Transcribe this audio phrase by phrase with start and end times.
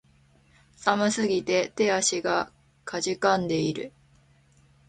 [0.79, 2.51] 寒すぎて手足が
[2.85, 3.91] 悴んでいる